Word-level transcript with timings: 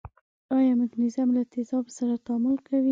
آیا 0.57 0.73
مګنیزیم 0.79 1.29
له 1.35 1.41
تیزابو 1.53 1.91
سره 1.97 2.13
تعامل 2.25 2.55
کوي؟ 2.65 2.79